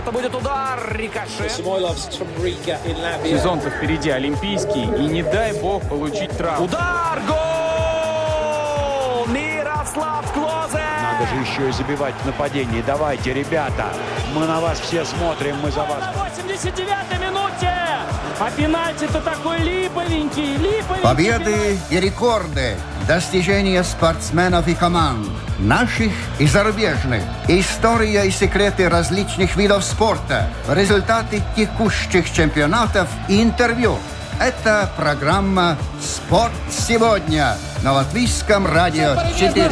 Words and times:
Это 0.00 0.12
будет 0.12 0.34
удар, 0.34 0.96
рикошет. 0.96 1.52
Сезон-то 3.22 3.68
впереди 3.68 4.08
олимпийский, 4.08 4.84
и 4.84 5.06
не 5.08 5.22
дай 5.22 5.52
бог 5.52 5.86
получить 5.90 6.34
травму. 6.38 6.64
Удар, 6.64 7.20
гол! 7.28 9.26
Мирослав 9.26 10.32
Клозе! 10.32 10.80
Надо 11.02 11.26
же 11.26 11.34
еще 11.42 11.68
и 11.68 11.72
забивать 11.72 12.14
в 12.14 12.24
нападении. 12.24 12.82
Давайте, 12.86 13.34
ребята, 13.34 13.92
мы 14.34 14.46
на 14.46 14.62
вас 14.62 14.80
все 14.80 15.04
смотрим, 15.04 15.56
мы 15.62 15.70
за 15.70 15.80
вас. 15.80 16.00
На 16.00 16.12
89-й 16.12 17.18
минуте! 17.18 17.76
А 18.38 18.50
пенальти-то 18.56 19.20
такой 19.20 19.58
липовенький, 19.58 20.56
липовенький. 20.56 21.02
Победы 21.02 21.78
и 21.90 22.00
рекорды, 22.00 22.74
достижения 23.10 23.82
спортсменов 23.82 24.68
и 24.68 24.74
команд, 24.76 25.26
наших 25.58 26.12
и 26.38 26.46
зарубежных, 26.46 27.24
история 27.48 28.24
и 28.24 28.30
секреты 28.30 28.88
различных 28.88 29.56
видов 29.56 29.82
спорта, 29.82 30.48
результаты 30.68 31.42
текущих 31.56 32.32
чемпионатов 32.32 33.08
и 33.28 33.42
интервью. 33.42 33.98
Это 34.38 34.88
программа 34.96 35.76
«Спорт 36.00 36.52
сегодня» 36.70 37.56
на 37.82 37.94
Латвийском 37.94 38.64
радио 38.64 39.16
4. 39.36 39.70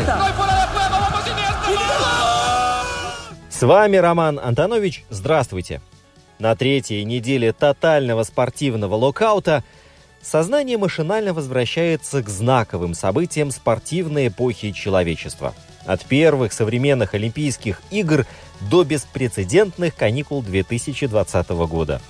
С 3.49 3.63
вами 3.63 3.99
Роман 3.99 4.41
Антонович. 4.43 5.05
Здравствуйте. 5.11 5.81
На 6.41 6.57
третьей 6.57 7.05
неделе 7.05 7.53
тотального 7.53 8.25
спортивного 8.25 8.97
локаута 8.97 9.63
сознание 10.23 10.79
машинально 10.79 11.33
возвращается 11.33 12.23
к 12.23 12.29
знаковым 12.29 12.95
событиям 12.95 13.51
спортивной 13.51 14.29
эпохи 14.29 14.73
человечества. 14.73 15.55
От 15.85 16.05
первых 16.05 16.53
современных 16.53 17.15
Олимпийских 17.15 17.81
игр 17.91 18.27
до 18.61 18.85
беспрецедентных 18.85 19.95
каникул 19.95 20.43
2020 20.43 21.49
года. 21.49 22.01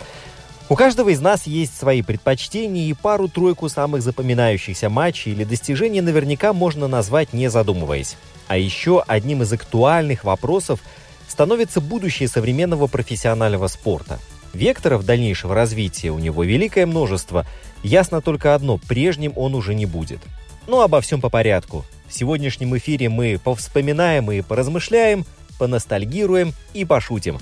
У 0.69 0.75
каждого 0.75 1.09
из 1.09 1.21
нас 1.21 1.47
есть 1.47 1.79
свои 1.79 2.03
предпочтения, 2.03 2.91
и 2.91 2.93
пару-тройку 2.93 3.69
самых 3.69 4.03
запоминающихся 4.03 4.91
матчей 4.91 5.33
или 5.33 5.45
достижений 5.45 6.01
наверняка 6.01 6.53
можно 6.53 6.89
назвать 6.89 7.33
не 7.33 7.49
задумываясь. 7.49 8.17
А 8.49 8.57
еще 8.59 9.03
одним 9.07 9.43
из 9.43 9.53
актуальных 9.53 10.25
вопросов– 10.25 10.81
становится 11.29 11.81
будущее 11.81 12.29
современного 12.29 12.89
профессионального 12.89 13.69
спорта. 13.69 14.19
Векторов 14.55 15.05
дальнейшего 15.05 15.55
развития 15.55 16.11
у 16.11 16.19
него 16.19 16.43
великое 16.43 16.87
множество. 16.87 17.47
Ясно 17.83 18.21
только 18.21 18.55
одно– 18.55 18.79
прежним 18.89 19.33
он 19.37 19.55
уже 19.55 19.75
не 19.75 19.87
будет. 19.87 20.21
Но 20.67 20.83
обо 20.83 21.01
всем 21.01 21.21
по 21.21 21.31
порядку. 21.31 21.85
В 22.09 22.15
сегодняшнем 22.15 22.77
эфире 22.77 23.09
мы 23.09 23.41
повспоминаем 23.43 24.31
и 24.31 24.41
поразмышляем, 24.41 25.25
поностальгируем 25.59 26.53
и 26.75 26.85
пошутим. 26.85 27.39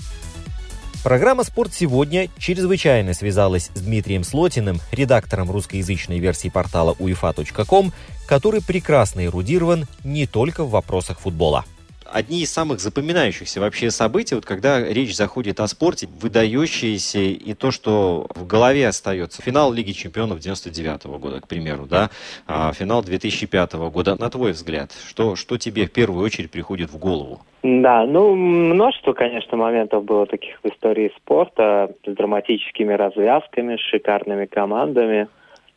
Программа 1.03 1.43
«Спорт 1.43 1.73
сегодня» 1.73 2.27
чрезвычайно 2.37 3.13
связалась 3.13 3.69
с 3.73 3.79
Дмитрием 3.79 4.23
Слотиным, 4.23 4.81
редактором 4.91 5.51
русскоязычной 5.51 6.19
версии 6.19 6.49
портала 6.49 6.93
uefa.com, 6.99 7.93
который 8.27 8.61
прекрасно 8.61 9.25
эрудирован 9.25 9.85
не 10.03 10.27
только 10.27 10.63
в 10.63 10.71
вопросах 10.71 11.19
футбола 11.19 11.65
одни 12.11 12.41
из 12.41 12.51
самых 12.51 12.79
запоминающихся 12.79 13.59
вообще 13.59 13.91
событий, 13.91 14.35
вот 14.35 14.45
когда 14.45 14.81
речь 14.81 15.15
заходит 15.15 15.59
о 15.59 15.67
спорте, 15.67 16.07
выдающиеся 16.21 17.19
и 17.19 17.53
то, 17.53 17.71
что 17.71 18.27
в 18.35 18.45
голове 18.45 18.87
остается. 18.87 19.41
Финал 19.41 19.73
Лиги 19.73 19.91
Чемпионов 19.91 20.39
99 20.39 21.05
-го 21.05 21.19
года, 21.19 21.41
к 21.41 21.47
примеру, 21.47 21.85
да, 21.85 22.09
а 22.47 22.71
финал 22.73 23.03
2005 23.03 23.89
года. 23.89 24.15
На 24.19 24.29
твой 24.29 24.51
взгляд, 24.51 24.91
что, 25.07 25.35
что 25.35 25.57
тебе 25.57 25.85
в 25.85 25.91
первую 25.91 26.23
очередь 26.23 26.51
приходит 26.51 26.89
в 26.89 26.97
голову? 26.97 27.41
Да, 27.63 28.05
ну, 28.05 28.35
множество, 28.35 29.13
конечно, 29.13 29.57
моментов 29.57 30.05
было 30.05 30.25
таких 30.25 30.59
в 30.63 30.67
истории 30.67 31.11
спорта 31.17 31.91
с 32.05 32.11
драматическими 32.11 32.93
развязками, 32.93 33.75
с 33.75 33.79
шикарными 33.79 34.45
командами. 34.45 35.27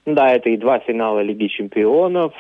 Да, 0.07 0.33
это 0.33 0.51
и 0.51 0.57
два 0.57 0.79
финала 0.81 1.21
Лиги 1.21 1.49
Чемпионов, 1.49 2.33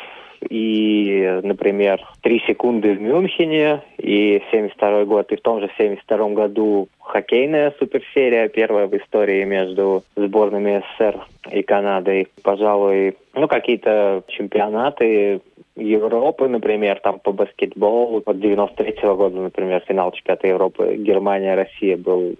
и, 0.48 1.40
например, 1.42 2.01
три 2.23 2.40
секунды 2.46 2.95
в 2.95 3.01
Мюнхене, 3.01 3.83
и 3.98 4.42
72 4.51 5.05
год, 5.05 5.30
и 5.33 5.36
в 5.36 5.40
том 5.42 5.61
же 5.61 5.70
72 5.77 6.30
году 6.30 6.89
хоккейная 7.01 7.74
суперсерия, 7.78 8.48
первая 8.48 8.86
в 8.86 8.96
истории 8.96 9.45
между 9.45 10.02
сборными 10.17 10.83
СССР 10.98 11.20
и 11.52 11.62
Канадой. 11.62 12.29
Пожалуй, 12.42 13.17
ну, 13.34 13.48
какие-то 13.48 14.23
чемпионаты 14.29 15.40
Европы, 15.77 16.48
например, 16.48 17.00
там 17.00 17.18
по 17.18 17.33
баскетболу, 17.33 18.23
от 18.24 18.40
93 18.40 18.95
-го 19.02 19.17
года, 19.17 19.40
например, 19.40 19.83
финал 19.86 20.12
чемпионата 20.12 20.46
Европы 20.46 20.96
Германия-Россия 20.96 21.96
был 21.96 22.34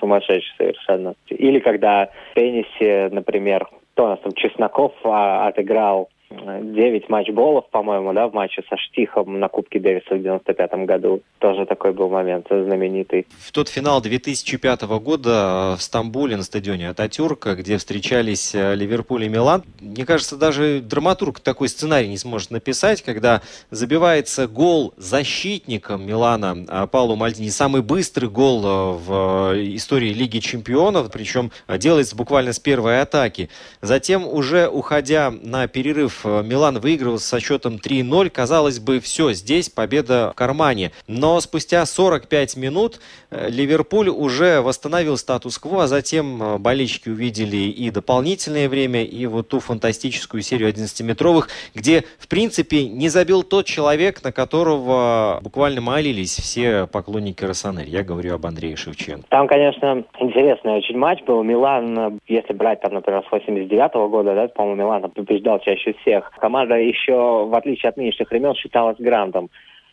сумасшедший 0.00 0.54
совершенно. 0.56 1.14
Или 1.28 1.58
когда 1.60 2.08
в 2.30 2.34
теннисе, 2.34 3.08
например, 3.10 3.66
кто 3.94 4.04
у 4.04 4.08
нас 4.08 4.20
там, 4.20 4.32
Чесноков 4.32 4.92
а, 5.02 5.48
отыграл 5.48 6.08
9 6.30 7.08
матчболов, 7.08 7.68
по-моему, 7.70 8.12
да, 8.12 8.28
в 8.28 8.34
матче 8.34 8.62
со 8.68 8.76
Штихом 8.76 9.40
на 9.40 9.48
Кубке 9.48 9.78
Дэвиса 9.78 10.14
в 10.14 10.22
95 10.22 10.72
году. 10.84 11.22
Тоже 11.38 11.64
такой 11.64 11.92
был 11.92 12.10
момент 12.10 12.46
знаменитый. 12.50 13.26
В 13.38 13.50
тот 13.50 13.68
финал 13.68 14.02
2005 14.02 14.82
года 15.00 15.74
в 15.78 15.82
Стамбуле 15.82 16.36
на 16.36 16.42
стадионе 16.42 16.90
Ататюрка, 16.90 17.54
где 17.54 17.78
встречались 17.78 18.54
э, 18.54 18.74
Ливерпуль 18.74 19.24
и 19.24 19.28
Милан, 19.28 19.64
мне 19.80 20.04
кажется, 20.04 20.36
даже 20.36 20.80
драматург 20.80 21.40
такой 21.40 21.68
сценарий 21.68 22.08
не 22.08 22.18
сможет 22.18 22.50
написать, 22.50 23.02
когда 23.02 23.40
забивается 23.70 24.46
гол 24.46 24.92
защитником 24.96 26.06
Милана 26.06 26.64
а, 26.68 26.86
Паулу 26.86 27.16
Мальдини, 27.16 27.48
самый 27.48 27.82
быстрый 27.82 28.28
гол 28.28 28.64
э, 28.64 28.92
в 28.98 29.52
э, 29.54 29.76
истории 29.76 30.12
Лиги 30.12 30.40
Чемпионов, 30.40 31.10
причем 31.10 31.50
делается 31.68 32.16
буквально 32.16 32.52
с 32.52 32.58
первой 32.58 33.00
атаки. 33.00 33.48
Затем, 33.80 34.26
уже 34.26 34.68
уходя 34.68 35.30
на 35.30 35.66
перерыв 35.68 36.17
Э, 36.24 36.42
Милан 36.42 36.78
выигрывал 36.78 37.18
со 37.18 37.40
счетом 37.40 37.76
3-0. 37.76 38.30
Казалось 38.30 38.78
бы, 38.80 39.00
все, 39.00 39.32
здесь 39.32 39.68
победа 39.68 40.30
в 40.32 40.36
кармане. 40.36 40.92
Но 41.06 41.40
спустя 41.40 41.84
45 41.86 42.56
минут 42.56 43.00
э, 43.30 43.48
Ливерпуль 43.48 44.08
уже 44.08 44.60
восстановил 44.60 45.16
статус-кво, 45.16 45.84
а 45.84 45.86
затем 45.86 46.42
э, 46.42 46.58
болельщики 46.58 47.08
увидели 47.08 47.56
и 47.56 47.90
дополнительное 47.90 48.68
время, 48.68 49.04
и 49.04 49.26
вот 49.26 49.48
ту 49.48 49.60
фантастическую 49.60 50.42
серию 50.42 50.70
11-метровых, 50.70 51.48
где, 51.74 52.04
в 52.18 52.28
принципе, 52.28 52.88
не 52.88 53.08
забил 53.08 53.42
тот 53.42 53.66
человек, 53.66 54.22
на 54.24 54.32
которого 54.32 55.40
буквально 55.42 55.80
молились 55.80 56.36
все 56.36 56.86
поклонники 56.86 57.44
Росонери. 57.44 57.90
Я 57.90 58.02
говорю 58.02 58.34
об 58.34 58.46
Андрее 58.46 58.76
Шевченко. 58.76 59.26
Там, 59.28 59.46
конечно, 59.46 60.04
интересный 60.18 60.78
очень 60.78 60.96
матч 60.96 61.22
был. 61.24 61.42
Милан, 61.42 62.20
если 62.26 62.52
брать, 62.52 62.80
там, 62.80 62.94
например, 62.94 63.24
с 63.26 63.32
89 63.32 63.92
-го 63.94 64.08
года, 64.08 64.34
да, 64.34 64.48
по-моему, 64.48 64.82
Милан 64.82 65.10
побеждал 65.10 65.60
чаще 65.60 65.94
всего 66.00 66.07
всех. 66.08 66.30
Команда 66.40 66.76
еще, 66.76 67.46
в 67.46 67.54
отличие 67.54 67.90
от 67.90 67.96
нынешних 67.96 68.30
времен, 68.30 68.54
считалась 68.54 68.96
грандом. 68.98 69.50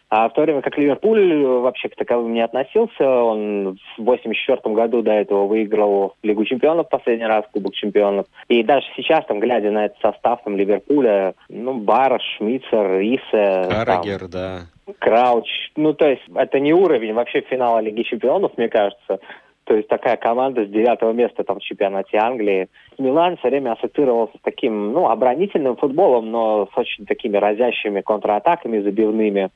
А 0.07 0.29
в 0.29 0.33
то 0.33 0.43
время 0.43 0.61
как 0.61 0.77
Ливерпуль 0.77 1.43
вообще 1.43 1.89
к 1.89 1.95
таковым 1.95 2.33
не 2.33 2.41
относился, 2.41 3.09
он 3.09 3.79
в 3.97 4.03
84 4.03 4.75
году 4.75 5.01
до 5.01 5.11
этого 5.11 5.47
выиграл 5.47 6.13
Лигу 6.21 6.45
чемпионов 6.45 6.89
последний 6.89 7.25
раз, 7.25 7.43
Кубок 7.51 7.73
чемпионов. 7.73 8.27
И 8.47 8.63
даже 8.63 8.85
сейчас, 8.95 9.25
там, 9.25 9.39
глядя 9.39 9.71
на 9.71 9.85
этот 9.85 9.97
состав 10.01 10.43
там, 10.43 10.55
Ливерпуля, 10.55 11.33
ну, 11.49 11.73
Бараш, 11.73 12.21
Шмицер, 12.37 12.99
Рисе... 12.99 13.67
Карагер, 13.69 14.27
да. 14.27 14.59
Крауч. 14.99 15.47
Ну, 15.75 15.93
то 15.93 16.07
есть, 16.07 16.21
это 16.35 16.59
не 16.59 16.71
уровень 16.71 17.13
вообще 17.13 17.41
финала 17.41 17.79
Лиги 17.79 18.03
чемпионов, 18.03 18.55
мне 18.57 18.69
кажется. 18.69 19.19
То 19.65 19.75
есть 19.75 19.87
такая 19.87 20.15
команда 20.15 20.65
с 20.65 20.69
девятого 20.69 21.11
места 21.11 21.43
там 21.43 21.59
в 21.59 21.63
чемпионате 21.63 22.17
Англии. 22.17 22.69
Милан 22.99 23.37
все 23.37 23.49
время 23.49 23.73
ассоциировался 23.73 24.37
с 24.37 24.41
таким, 24.41 24.93
ну, 24.93 25.09
оборонительным 25.09 25.75
футболом, 25.75 26.31
но 26.31 26.69
с 26.73 26.77
очень 26.77 27.05
такими 27.05 27.37
разящими 27.37 28.01
контратаками 28.01 28.79
забивными. 28.79 29.49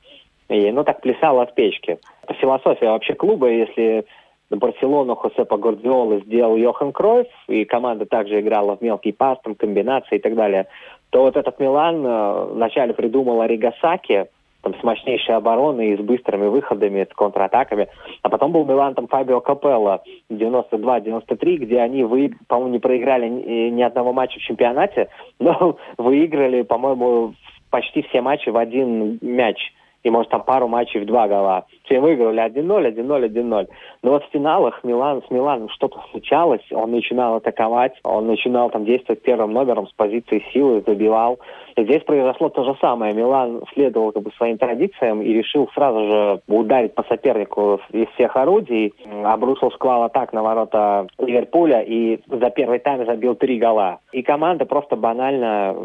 И, 0.48 0.72
ну, 0.72 0.82
так 0.82 1.00
плясал 1.00 1.40
от 1.40 1.54
печки. 1.54 1.98
Философия 2.40 2.90
вообще 2.90 3.14
клуба, 3.14 3.48
если 3.50 4.04
Барселону 4.50 5.14
Хосепа 5.14 5.56
Гвардиолы 5.56 6.22
сделал 6.26 6.56
Йохан 6.56 6.92
Кройф, 6.92 7.28
и 7.46 7.64
команда 7.64 8.04
также 8.04 8.40
играла 8.40 8.76
в 8.76 8.80
мелкий 8.80 9.12
пас, 9.12 9.38
там, 9.44 9.54
комбинации 9.54 10.16
и 10.16 10.20
так 10.20 10.34
далее, 10.34 10.66
то 11.10 11.22
вот 11.22 11.36
этот 11.36 11.60
Милан 11.60 12.04
э, 12.04 12.44
вначале 12.54 12.94
придумал 12.94 13.42
Оригасаки, 13.42 14.26
там, 14.62 14.74
с 14.74 14.82
мощнейшей 14.82 15.34
обороной 15.34 15.90
и 15.90 15.96
с 15.96 16.00
быстрыми 16.00 16.48
выходами, 16.48 17.06
с 17.10 17.14
контратаками. 17.14 17.88
А 18.22 18.28
потом 18.28 18.52
был 18.52 18.64
Милан 18.64 18.94
там 18.94 19.06
Фабио 19.06 19.40
Капелло 19.40 20.02
92-93, 20.30 21.56
где 21.56 21.80
они, 21.80 22.04
вы, 22.04 22.32
по-моему, 22.46 22.72
не 22.72 22.78
проиграли 22.78 23.28
ни, 23.28 23.70
ни 23.70 23.82
одного 23.82 24.12
матча 24.12 24.38
в 24.38 24.42
чемпионате, 24.42 25.08
но 25.38 25.76
выиграли, 25.96 26.62
по-моему, 26.62 27.34
почти 27.70 28.02
все 28.02 28.20
матчи 28.20 28.48
в 28.48 28.56
один 28.56 29.18
мяч. 29.22 29.58
И, 30.02 30.10
может, 30.10 30.30
там 30.30 30.42
пару 30.42 30.68
матчей 30.68 31.00
в 31.00 31.06
два 31.06 31.28
гола. 31.28 31.66
Все 31.84 32.00
выиграли 32.00 32.42
1-0, 32.42 32.94
1-0, 32.94 33.28
1-0. 33.28 33.68
Но 34.02 34.10
вот 34.10 34.24
в 34.24 34.30
финалах 34.30 34.82
Милан, 34.82 35.22
с 35.26 35.30
Миланом 35.30 35.68
что-то 35.70 36.00
случалось, 36.10 36.62
он 36.72 36.92
начинал 36.92 37.36
атаковать, 37.36 37.92
он 38.02 38.26
начинал 38.26 38.70
там 38.70 38.84
действовать 38.84 39.22
первым 39.22 39.52
номером 39.52 39.86
с 39.88 39.92
позиции 39.92 40.42
силы, 40.52 40.82
забивал. 40.86 41.38
И 41.76 41.84
здесь 41.84 42.02
произошло 42.02 42.48
то 42.48 42.64
же 42.64 42.76
самое. 42.80 43.14
Милан 43.14 43.62
следовал 43.74 44.12
как 44.12 44.22
бы 44.22 44.32
своим 44.32 44.58
традициям 44.58 45.22
и 45.22 45.32
решил 45.32 45.68
сразу 45.74 46.00
же 46.06 46.40
ударить 46.48 46.94
по 46.94 47.02
сопернику 47.04 47.80
из 47.92 48.08
всех 48.14 48.36
орудий, 48.36 48.94
обрушил 49.24 49.70
шквал 49.70 50.04
атак 50.04 50.32
на 50.32 50.42
ворота 50.42 51.06
Ливерпуля 51.18 51.82
и 51.82 52.20
за 52.26 52.50
первый 52.50 52.78
тайм 52.78 53.04
забил 53.04 53.34
три 53.34 53.58
гола. 53.58 53.98
И 54.12 54.22
команда 54.22 54.64
просто 54.64 54.96
банально, 54.96 55.76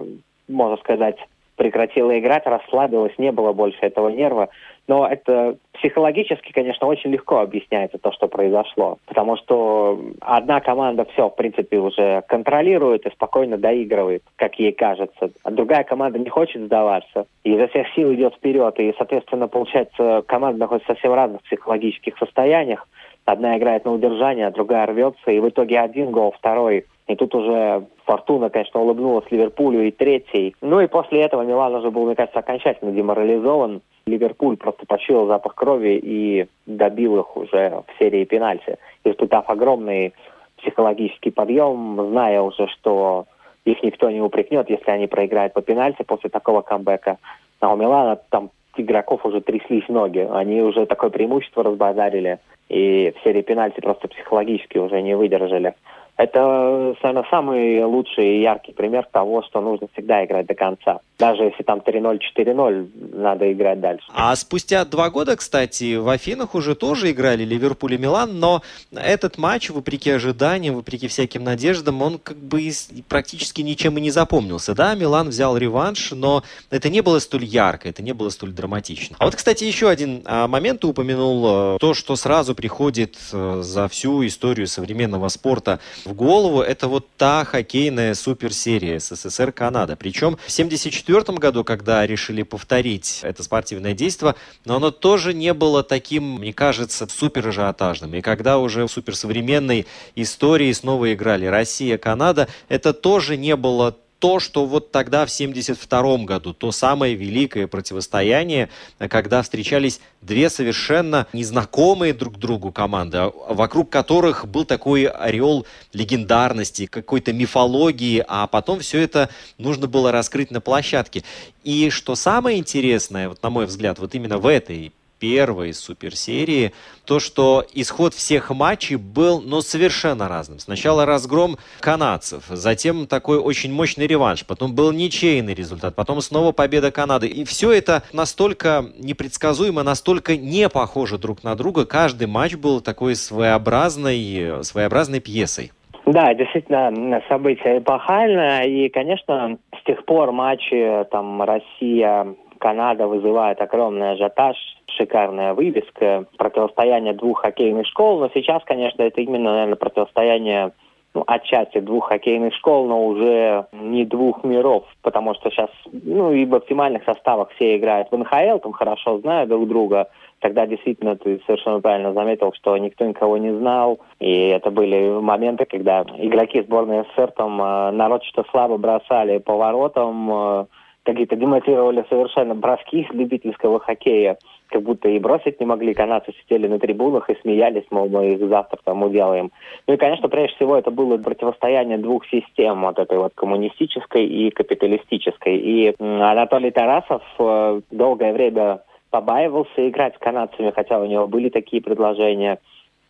можно 0.47 0.77
сказать, 0.77 1.17
прекратила 1.55 2.17
играть, 2.17 2.45
расслабилась, 2.45 3.17
не 3.17 3.31
было 3.31 3.53
больше 3.53 3.79
этого 3.81 4.09
нерва. 4.09 4.49
Но 4.87 5.07
это 5.07 5.57
психологически, 5.73 6.51
конечно, 6.51 6.87
очень 6.87 7.09
легко 7.09 7.39
объясняется 7.39 7.97
то, 7.97 8.11
что 8.11 8.27
произошло. 8.27 8.97
Потому 9.07 9.35
что 9.37 9.99
одна 10.21 10.59
команда 10.59 11.05
все, 11.13 11.29
в 11.29 11.35
принципе, 11.35 11.79
уже 11.79 12.21
контролирует 12.27 13.05
и 13.05 13.11
спокойно 13.11 13.57
доигрывает, 13.57 14.23
как 14.35 14.59
ей 14.59 14.73
кажется. 14.73 15.31
А 15.43 15.51
другая 15.51 15.83
команда 15.83 16.19
не 16.19 16.29
хочет 16.29 16.63
сдаваться. 16.63 17.25
И 17.43 17.53
изо 17.53 17.67
всех 17.67 17.87
сил 17.95 18.13
идет 18.13 18.35
вперед. 18.35 18.79
И, 18.79 18.93
соответственно, 18.97 19.47
получается, 19.47 20.23
команда 20.27 20.59
находится 20.59 20.93
совсем 20.93 21.13
разных 21.13 21.41
психологических 21.43 22.17
состояниях. 22.17 22.87
Одна 23.25 23.57
играет 23.57 23.85
на 23.85 23.93
удержание, 23.93 24.49
другая 24.51 24.85
рвется. 24.85 25.31
И 25.31 25.39
в 25.39 25.49
итоге 25.49 25.79
один 25.79 26.11
гол, 26.11 26.33
второй 26.37 26.85
и 27.07 27.15
тут 27.15 27.35
уже 27.35 27.85
Фортуна, 28.05 28.49
конечно, 28.49 28.81
улыбнулась 28.81 29.29
Ливерпулю 29.29 29.83
и 29.83 29.91
третий. 29.91 30.55
Ну 30.61 30.79
и 30.79 30.87
после 30.87 31.21
этого 31.21 31.43
Милан 31.43 31.75
уже 31.75 31.91
был, 31.91 32.05
мне 32.05 32.15
кажется, 32.15 32.39
окончательно 32.39 32.91
деморализован. 32.91 33.81
Ливерпуль 34.07 34.57
просто 34.57 34.85
почуял 34.87 35.27
запах 35.27 35.55
крови 35.55 35.99
и 36.01 36.47
добил 36.65 37.19
их 37.19 37.37
уже 37.37 37.83
в 37.87 37.99
серии 37.99 38.25
пенальти, 38.25 38.77
испытав 39.03 39.49
огромный 39.49 40.13
психологический 40.57 41.31
подъем, 41.31 42.09
зная 42.09 42.41
уже, 42.41 42.67
что 42.67 43.25
их 43.65 43.81
никто 43.83 44.09
не 44.09 44.21
упрекнет, 44.21 44.69
если 44.69 44.89
они 44.89 45.07
проиграют 45.07 45.53
по 45.53 45.61
пенальти 45.61 46.03
после 46.03 46.29
такого 46.29 46.61
камбэка. 46.61 47.17
А 47.59 47.73
у 47.73 47.77
Милана 47.77 48.19
там 48.29 48.49
игроков 48.77 49.25
уже 49.25 49.41
тряслись 49.41 49.87
ноги. 49.89 50.27
Они 50.31 50.61
уже 50.61 50.85
такое 50.85 51.09
преимущество 51.09 51.63
разбазарили. 51.63 52.39
И 52.69 53.13
в 53.15 53.23
серии 53.23 53.41
пенальти 53.41 53.79
просто 53.79 54.07
психологически 54.07 54.77
уже 54.77 55.01
не 55.01 55.15
выдержали. 55.15 55.75
Это, 56.17 56.95
наверное, 57.03 57.27
самый 57.29 57.83
лучший 57.83 58.37
и 58.37 58.41
яркий 58.41 58.71
пример 58.71 59.05
того, 59.11 59.43
что 59.43 59.59
нужно 59.59 59.87
всегда 59.91 60.23
играть 60.23 60.45
до 60.45 60.55
конца. 60.55 60.99
Даже 61.19 61.43
если 61.43 61.63
там 61.63 61.79
3-0, 61.79 62.19
4-0, 62.37 63.17
надо 63.17 63.51
играть 63.51 63.81
дальше. 63.81 64.05
А 64.13 64.33
спустя 64.37 64.85
два 64.85 65.09
года, 65.09 65.35
кстати, 65.35 65.95
в 65.95 66.07
Афинах 66.07 66.55
уже 66.55 66.75
тоже 66.75 67.11
играли 67.11 67.43
Ливерпуль 67.43 67.95
и 67.95 67.97
Милан, 67.97 68.39
но 68.39 68.61
этот 68.93 69.37
матч, 69.37 69.69
вопреки 69.69 70.09
ожиданиям, 70.09 70.75
вопреки 70.75 71.09
всяким 71.09 71.43
надеждам, 71.43 72.01
он 72.01 72.17
как 72.17 72.37
бы 72.37 72.71
практически 73.09 73.61
ничем 73.61 73.97
и 73.97 74.01
не 74.01 74.11
запомнился. 74.11 74.73
Да, 74.73 74.95
Милан 74.95 75.29
взял 75.29 75.57
реванш, 75.57 76.11
но 76.11 76.43
это 76.69 76.89
не 76.89 77.01
было 77.01 77.19
столь 77.19 77.43
ярко, 77.43 77.89
это 77.89 78.01
не 78.01 78.13
было 78.13 78.29
столь 78.29 78.53
драматично. 78.53 79.17
А 79.19 79.25
вот, 79.25 79.35
кстати, 79.35 79.65
еще 79.65 79.89
один 79.89 80.21
а, 80.25 80.47
момент 80.47 80.79
ты 80.79 80.87
упомянул, 80.87 81.75
э, 81.75 81.77
то, 81.79 81.93
что 81.93 82.15
сразу 82.15 82.55
приходит 82.55 83.17
э, 83.33 83.59
за 83.61 83.89
всю 83.89 84.25
историю 84.25 84.67
современного 84.67 85.27
спорта– 85.27 85.81
в 86.05 86.13
голову, 86.13 86.61
это 86.61 86.87
вот 86.87 87.07
та 87.17 87.45
хоккейная 87.45 88.13
суперсерия 88.13 88.99
СССР-Канада. 88.99 89.95
Причем 89.95 90.37
в 90.37 90.51
1974 90.51 91.37
году, 91.37 91.63
когда 91.63 92.05
решили 92.05 92.43
повторить 92.43 93.19
это 93.23 93.43
спортивное 93.43 93.93
действие, 93.93 94.35
но 94.65 94.77
оно 94.77 94.91
тоже 94.91 95.33
не 95.33 95.53
было 95.53 95.83
таким, 95.83 96.35
мне 96.35 96.53
кажется, 96.53 97.07
супер 97.09 97.47
ажиотажным. 97.47 98.13
И 98.15 98.21
когда 98.21 98.59
уже 98.59 98.85
в 98.85 98.91
суперсовременной 98.91 99.85
истории 100.15 100.71
снова 100.71 101.13
играли 101.13 101.45
Россия-Канада, 101.45 102.47
это 102.69 102.93
тоже 102.93 103.37
не 103.37 103.55
было 103.55 103.95
то, 104.19 104.39
что 104.39 104.65
вот 104.65 104.91
тогда 104.91 105.25
в 105.25 105.29
1972 105.29 106.25
году, 106.25 106.53
то 106.53 106.71
самое 106.71 107.15
великое 107.15 107.67
противостояние, 107.67 108.69
когда 109.09 109.41
встречались 109.41 109.99
две 110.21 110.49
совершенно 110.49 111.27
незнакомые 111.33 112.13
друг 112.13 112.37
другу 112.37 112.71
команды, 112.71 113.17
а 113.17 113.31
вокруг 113.49 113.89
которых 113.89 114.47
был 114.47 114.65
такой 114.65 115.05
ореол 115.05 115.65
легендарности, 115.93 116.85
какой-то 116.85 117.33
мифологии, 117.33 118.23
а 118.27 118.47
потом 118.47 118.79
все 118.79 119.01
это 119.01 119.29
нужно 119.57 119.87
было 119.87 120.11
раскрыть 120.11 120.51
на 120.51 120.61
площадке. 120.61 121.23
И 121.63 121.89
что 121.89 122.15
самое 122.15 122.57
интересное, 122.57 123.29
вот 123.29 123.43
на 123.43 123.49
мой 123.49 123.65
взгляд, 123.65 123.99
вот 123.99 124.15
именно 124.15 124.37
в 124.37 124.47
этой 124.47 124.93
первой 125.19 125.73
суперсерии, 125.73 126.71
то, 127.05 127.19
что 127.19 127.65
исход 127.73 128.13
всех 128.13 128.49
матчей 128.49 128.95
был, 128.95 129.41
ну, 129.41 129.61
совершенно 129.61 130.27
разным. 130.27 130.59
Сначала 130.59 131.05
разгром 131.05 131.57
канадцев, 131.79 132.45
затем 132.47 133.07
такой 133.07 133.39
очень 133.39 133.73
мощный 133.73 134.07
реванш, 134.07 134.45
потом 134.45 134.75
был 134.75 134.91
ничейный 134.91 135.53
результат, 135.53 135.95
потом 135.95 136.21
снова 136.21 136.51
победа 136.51 136.91
Канады. 136.91 137.27
И 137.27 137.43
все 137.45 137.71
это 137.71 138.03
настолько 138.13 138.85
непредсказуемо, 138.97 139.83
настолько 139.83 140.37
не 140.37 140.69
похоже 140.69 141.17
друг 141.17 141.43
на 141.43 141.55
друга. 141.55 141.85
Каждый 141.85 142.27
матч 142.27 142.55
был 142.55 142.81
такой 142.81 143.15
своеобразной, 143.15 144.63
своеобразной 144.63 145.19
пьесой. 145.19 145.71
Да, 146.05 146.33
действительно, 146.35 147.21
событие 147.27 147.79
эпохальное. 147.79 148.63
И, 148.63 148.89
конечно, 148.89 149.57
с 149.79 149.83
тех 149.85 150.05
пор 150.05 150.31
матчи 150.31 151.05
там 151.11 151.41
Россия, 151.41 152.35
Канада 152.59 153.07
вызывает 153.07 153.59
огромный 153.59 154.11
ажиотаж, 154.11 154.55
шикарная 154.95 155.53
вывеска, 155.53 156.25
противостояние 156.37 157.13
двух 157.13 157.41
хоккейных 157.41 157.87
школ, 157.87 158.19
но 158.19 158.29
сейчас, 158.33 158.63
конечно, 158.65 159.01
это 159.01 159.21
именно, 159.21 159.51
наверное, 159.51 159.75
противостояние 159.75 160.71
ну, 161.15 161.23
отчасти 161.25 161.79
двух 161.79 162.09
хоккейных 162.09 162.53
школ, 162.55 162.87
но 162.87 163.07
уже 163.07 163.67
не 163.71 164.03
двух 164.03 164.43
миров, 164.43 164.83
потому 165.01 165.33
что 165.33 165.49
сейчас, 165.49 165.69
ну, 165.91 166.33
и 166.33 166.45
в 166.45 166.53
оптимальных 166.53 167.05
составах 167.05 167.51
все 167.55 167.77
играют 167.77 168.09
в 168.11 168.17
НХЛ, 168.17 168.59
там 168.61 168.73
хорошо 168.73 169.19
знают 169.19 169.49
друг 169.49 169.67
друга. 169.67 170.09
Тогда 170.39 170.67
действительно 170.67 171.15
ты 171.15 171.39
совершенно 171.45 171.79
правильно 171.79 172.11
заметил, 172.13 172.51
что 172.53 172.77
никто 172.77 173.05
никого 173.05 173.37
не 173.37 173.51
знал, 173.51 173.99
и 174.19 174.49
это 174.49 174.69
были 174.69 175.09
моменты, 175.21 175.63
когда 175.65 176.01
игроки 176.17 176.61
сборной 176.61 177.05
СССР 177.05 177.31
там 177.31 177.61
э, 177.61 177.91
нарочито 177.91 178.43
слабо 178.51 178.77
бросали 178.77 179.37
поворотом, 179.37 180.29
э, 180.31 180.65
какие-то 181.03 181.37
демотивировали 181.37 182.05
совершенно 182.09 182.55
броски 182.55 183.07
любительского 183.11 183.79
хоккея, 183.79 184.37
как 184.75 184.83
будто 184.83 185.07
и 185.07 185.19
бросить 185.19 185.61
не 185.61 185.65
могли. 185.65 185.93
Канадцы 185.93 186.33
сидели 186.41 186.67
на 186.67 186.79
трибунах 186.79 187.29
и 187.29 187.37
смеялись, 187.41 187.85
мол, 187.91 188.09
мы 188.09 188.33
их 188.33 188.39
завтра 188.45 188.77
там 188.83 189.03
уделаем. 189.03 189.51
Ну 189.87 189.93
и, 189.93 189.97
конечно, 189.97 190.27
прежде 190.27 190.53
всего 190.57 190.75
это 190.75 190.91
было 190.91 191.17
противостояние 191.17 191.97
двух 191.97 192.25
систем, 192.27 192.81
вот 192.81 192.99
этой 192.99 193.17
вот 193.17 193.31
коммунистической 193.35 194.25
и 194.25 194.49
капиталистической. 194.49 195.55
И 195.55 195.95
Анатолий 195.97 196.71
Тарасов 196.71 197.23
э, 197.39 197.81
долгое 197.89 198.33
время 198.33 198.81
побаивался 199.11 199.87
играть 199.87 200.15
с 200.15 200.19
канадцами, 200.19 200.73
хотя 200.75 200.99
у 200.99 201.05
него 201.05 201.25
были 201.25 201.47
такие 201.47 201.81
предложения. 201.81 202.59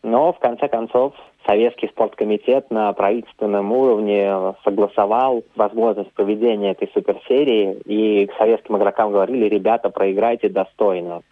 Но, 0.04 0.34
в 0.34 0.38
конце 0.38 0.68
концов, 0.68 1.16
Советский 1.48 1.88
спорткомитет 1.88 2.70
на 2.70 2.94
правительственном 2.94 3.72
уровне 3.72 4.54
согласовал 4.64 5.44
возможность 5.56 6.12
проведения 6.12 6.74
этой 6.74 6.92
суперсерии, 6.94 7.78
и 7.86 8.30
советским 8.38 8.78
игрокам 8.78 9.12
говорили, 9.12 9.50
ребята, 9.50 9.90
проиграйте 9.90 10.50
достойно. 10.50 11.24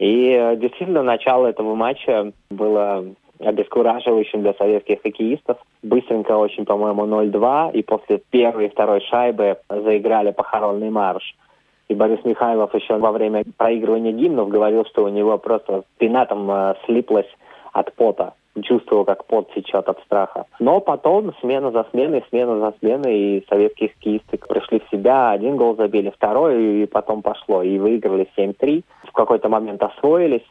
И 0.00 0.30
э, 0.30 0.56
действительно, 0.56 1.02
начало 1.02 1.46
этого 1.46 1.74
матча 1.74 2.32
было 2.50 3.04
обескураживающим 3.38 4.40
для 4.40 4.54
советских 4.54 5.02
хоккеистов. 5.02 5.58
Быстренько 5.82 6.32
очень, 6.32 6.64
по-моему, 6.64 7.04
0-2, 7.06 7.72
и 7.72 7.82
после 7.82 8.22
первой 8.30 8.66
и 8.66 8.68
второй 8.70 9.02
шайбы 9.02 9.58
заиграли 9.68 10.30
похоронный 10.30 10.88
марш. 10.90 11.36
И 11.88 11.94
Борис 11.94 12.24
Михайлов 12.24 12.74
еще 12.74 12.96
во 12.96 13.12
время 13.12 13.44
проигрывания 13.58 14.12
гимнов 14.12 14.48
говорил, 14.48 14.86
что 14.86 15.04
у 15.04 15.08
него 15.08 15.36
просто 15.36 15.84
спина 15.96 16.24
там 16.24 16.50
э, 16.50 16.74
слиплась 16.86 17.28
от 17.72 17.92
пота 17.94 18.32
чувствовал, 18.62 19.04
как 19.04 19.24
пот 19.26 19.52
течет 19.54 19.88
от 19.88 20.00
страха. 20.00 20.46
Но 20.58 20.80
потом 20.80 21.32
смена 21.40 21.70
за 21.70 21.86
сменой, 21.90 22.24
смена 22.28 22.58
за 22.58 22.74
сменой, 22.78 23.18
и 23.18 23.46
советские 23.48 23.90
хоккеисты 23.90 24.38
пришли 24.38 24.80
в 24.80 24.90
себя, 24.90 25.30
один 25.30 25.56
гол 25.56 25.76
забили, 25.76 26.10
второй, 26.10 26.82
и 26.82 26.86
потом 26.86 27.22
пошло, 27.22 27.62
и 27.62 27.78
выиграли 27.78 28.28
7-3. 28.36 28.82
В 29.04 29.12
какой-то 29.12 29.48
момент 29.48 29.82
освоились, 29.82 30.46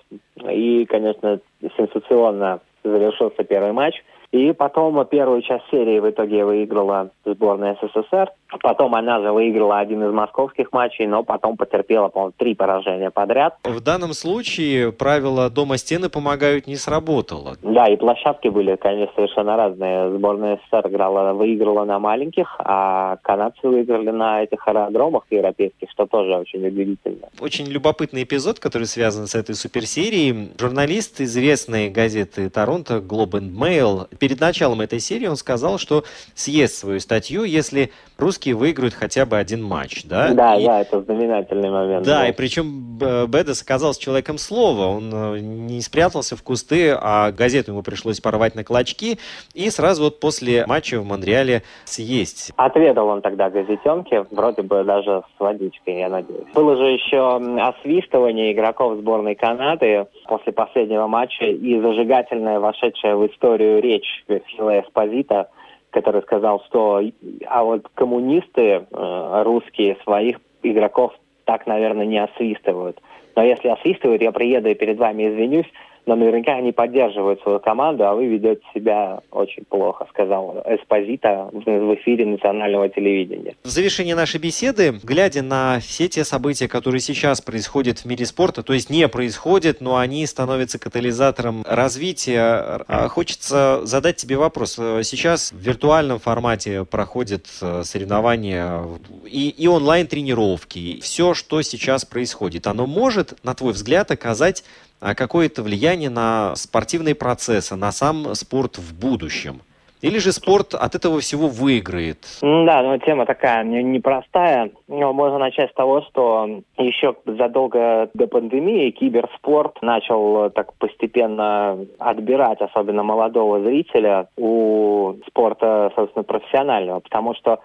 и, 0.49 0.85
конечно, 0.85 1.39
сенсационно 1.77 2.59
завершился 2.83 3.43
первый 3.43 3.73
матч. 3.73 3.95
И 4.31 4.53
потом 4.53 5.03
первую 5.05 5.41
часть 5.41 5.65
серии 5.71 5.99
в 5.99 6.09
итоге 6.09 6.45
выиграла 6.45 7.09
сборная 7.25 7.77
СССР. 7.81 8.31
Потом 8.61 8.95
она 8.95 9.21
же 9.21 9.31
выиграла 9.31 9.79
один 9.79 10.03
из 10.03 10.11
московских 10.11 10.71
матчей, 10.71 11.05
но 11.05 11.23
потом 11.23 11.55
потерпела, 11.55 12.09
по-моему, 12.09 12.33
три 12.35 12.55
поражения 12.55 13.11
подряд. 13.11 13.57
В 13.63 13.79
данном 13.79 14.13
случае 14.13 14.91
правило 14.91 15.49
«дома 15.49 15.77
стены 15.77 16.09
помогают» 16.09 16.65
не 16.65 16.75
сработало. 16.75 17.57
Да, 17.61 17.87
и 17.87 17.95
площадки 17.95 18.47
были, 18.47 18.75
конечно, 18.75 19.13
совершенно 19.15 19.55
разные. 19.55 20.11
Сборная 20.17 20.59
СССР 20.65 20.87
играла, 20.87 21.33
выиграла 21.33 21.85
на 21.85 21.99
маленьких, 21.99 22.55
а 22.59 23.17
канадцы 23.21 23.67
выиграли 23.67 24.09
на 24.09 24.43
этих 24.43 24.67
аэродромах 24.67 25.23
европейских, 25.29 25.89
что 25.91 26.07
тоже 26.07 26.35
очень 26.35 26.65
удивительно. 26.65 27.29
Очень 27.39 27.67
любопытный 27.67 28.23
эпизод, 28.23 28.59
который 28.59 28.87
связан 28.87 29.27
с 29.27 29.35
этой 29.35 29.55
суперсерией. 29.55 30.51
Журналист 30.59 31.21
известной 31.21 31.89
газеты 31.89 32.49
Торонто 32.49 32.95
Globe 32.95 33.39
and 33.39 33.51
Mail 33.51 34.07
перед 34.17 34.39
началом 34.39 34.81
этой 34.81 34.99
серии 34.99 35.27
он 35.27 35.35
сказал, 35.35 35.77
что 35.77 36.03
съест 36.33 36.75
свою 36.75 36.99
статью, 36.99 37.43
если 37.43 37.91
русские 38.17 38.38
выиграют 38.48 38.93
хотя 38.93 39.25
бы 39.25 39.38
один 39.38 39.63
матч, 39.63 40.05
да? 40.05 40.34
Да, 40.34 40.55
и... 40.55 40.65
да, 40.65 40.81
это 40.81 41.01
знаменательный 41.01 41.69
момент. 41.69 42.05
Да, 42.05 42.22
был. 42.22 42.29
и 42.29 42.31
причем 42.31 42.98
Бедес 43.27 43.62
оказался 43.62 44.01
человеком 44.01 44.38
слова. 44.38 44.88
Он 44.88 45.12
э, 45.13 45.39
не 45.39 45.81
спрятался 45.81 46.36
в 46.36 46.43
кусты, 46.43 46.91
а 46.91 47.31
газету 47.31 47.72
ему 47.72 47.84
пришлось 47.84 48.19
порвать 48.19 48.55
на 48.55 48.63
клочки 48.63 49.19
и 49.53 49.69
сразу 49.69 50.03
вот 50.03 50.19
после 50.19 50.65
матча 50.65 51.00
в 51.00 51.05
Монреале 51.05 51.63
съесть. 51.86 52.51
Отведал 52.55 53.08
он 53.08 53.22
тогда 53.22 53.50
газетенки, 53.50 54.25
вроде 54.31 54.62
бы 54.62 54.84
даже 54.84 55.24
с 55.36 55.39
водичкой, 55.39 56.00
я 56.00 56.10
надеюсь. 56.10 56.46
Было 56.53 56.75
же 56.77 56.86
еще 56.86 57.38
освистывание 57.62 58.53
игроков 58.53 58.98
сборной 58.98 59.36
Канады 59.36 60.08
после 60.27 60.53
последнего 60.53 61.08
матча 61.08 61.46
и 61.46 61.79
зажигательная 61.79 62.60
вошедшая 62.60 63.15
в 63.15 63.27
историю 63.27 63.81
речь 63.81 64.24
Фила 64.27 64.81
Эспозита, 64.81 65.50
который 65.91 66.22
сказал, 66.22 66.63
что 66.67 67.01
а 67.48 67.63
вот 67.63 67.88
коммунисты 67.96 68.62
э, 68.62 69.43
русские 69.43 69.98
своих 70.03 70.39
игроков 70.63 71.13
так, 71.46 71.65
наверное, 71.65 72.05
не 72.05 72.19
освистывают. 72.19 73.01
Но 73.36 73.43
если 73.43 73.69
освистывают, 73.69 74.22
я 74.22 74.31
приеду 74.31 74.69
и 74.69 74.75
перед 74.75 74.98
вами 74.98 75.29
извинюсь, 75.29 75.65
но 76.09 76.15
наверняка 76.15 76.55
они 76.55 76.71
поддерживают 76.71 77.39
свою 77.43 77.59
команду, 77.59 78.03
а 78.03 78.15
вы 78.15 78.25
ведете 78.25 78.61
себя 78.73 79.19
очень 79.29 79.63
плохо, 79.65 80.07
сказал 80.09 80.63
Эспозита 80.65 81.49
в 81.51 81.95
эфире 81.95 82.25
национального 82.25 82.89
телевидения. 82.89 83.55
В 83.63 83.67
завершении 83.67 84.13
нашей 84.13 84.39
беседы, 84.39 84.99
глядя 85.03 85.43
на 85.43 85.79
все 85.79 86.07
те 86.07 86.23
события, 86.23 86.67
которые 86.67 86.99
сейчас 86.99 87.41
происходят 87.41 87.99
в 87.99 88.05
мире 88.05 88.25
спорта, 88.25 88.63
то 88.63 88.73
есть 88.73 88.89
не 88.89 89.07
происходят, 89.07 89.81
но 89.81 89.97
они 89.97 90.25
становятся 90.25 90.79
катализатором 90.79 91.63
развития, 91.67 92.81
а 92.87 93.07
хочется 93.07 93.81
задать 93.83 94.15
тебе 94.15 94.37
вопрос. 94.37 94.77
Сейчас 95.03 95.51
в 95.51 95.57
виртуальном 95.57 96.17
формате 96.17 96.85
проходят 96.85 97.45
э, 97.61 97.83
соревнования 97.83 98.83
и, 99.27 99.49
и 99.49 99.67
онлайн-тренировки. 99.67 101.01
Все, 101.01 101.35
что 101.35 101.61
сейчас 101.61 102.03
происходит, 102.03 102.65
оно 102.65 102.87
может, 102.87 103.37
на 103.43 103.53
твой 103.53 103.73
взгляд, 103.73 104.09
оказать 104.09 104.63
какое-то 104.99 105.63
влияние 105.63 106.09
на 106.09 106.55
спортивные 106.55 107.15
процессы, 107.15 107.75
на 107.75 107.91
сам 107.91 108.35
спорт 108.35 108.77
в 108.77 108.99
будущем? 108.99 109.61
Или 110.01 110.17
же 110.19 110.31
спорт 110.31 110.75
от 110.75 110.95
этого 110.95 111.19
всего 111.19 111.47
выиграет? 111.47 112.19
Да, 112.41 112.81
ну 112.83 112.97
тема 112.99 113.25
такая 113.25 113.63
непростая. 113.65 114.71
Но 114.87 115.11
можно 115.11 115.37
начать 115.37 115.71
с 115.71 115.73
того, 115.73 116.03
что 116.03 116.61
еще 116.77 117.15
задолго 117.25 118.09
до 118.13 118.27
пандемии 118.27 118.91
киберспорт 118.91 119.81
начал 119.81 120.51
так 120.51 120.73
постепенно 120.75 121.85
отбирать, 121.97 122.61
особенно 122.61 123.03
молодого 123.03 123.61
зрителя, 123.61 124.27
у 124.37 125.15
спорта, 125.27 125.91
собственно, 125.95 126.23
профессионального. 126.23 127.01
Потому 127.01 127.35
что 127.35 127.59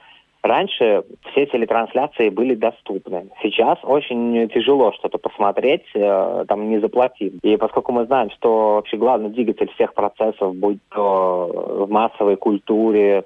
Раньше 0.44 1.04
все 1.30 1.46
телетрансляции 1.46 2.28
были 2.28 2.54
доступны. 2.54 3.30
Сейчас 3.42 3.78
очень 3.82 4.46
тяжело 4.50 4.92
что-то 4.92 5.16
посмотреть, 5.16 5.86
э, 5.94 6.44
там 6.46 6.68
не 6.68 6.80
заплатив. 6.80 7.32
И 7.42 7.56
поскольку 7.56 7.92
мы 7.92 8.04
знаем, 8.04 8.28
что 8.30 8.74
вообще 8.74 8.98
главный 8.98 9.30
двигатель 9.30 9.72
всех 9.72 9.94
процессов, 9.94 10.54
будь 10.54 10.80
то 10.90 11.86
в 11.86 11.90
массовой 11.90 12.36
культуре, 12.36 13.24